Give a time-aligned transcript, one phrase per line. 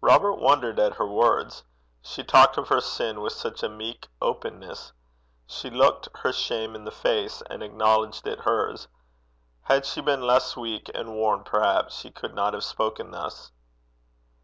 [0.00, 1.62] Robert wondered at her words.
[2.02, 4.92] She talked of her sin with such a meek openness!
[5.46, 8.88] She looked her shame in the face, and acknowledged it hers.
[9.60, 13.52] Had she been less weak and worn, perhaps she could not have spoken thus.